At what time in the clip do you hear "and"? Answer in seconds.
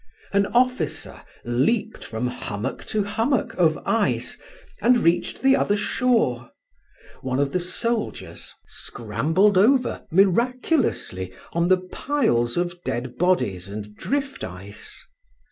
4.81-4.97, 13.67-13.95